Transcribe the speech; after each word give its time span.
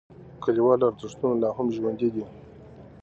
کلیوالي 0.43 0.83
ارزښتونه 0.87 1.33
لا 1.41 1.49
هم 1.57 1.67
ژوندی 1.75 2.09
دي. 2.15 2.25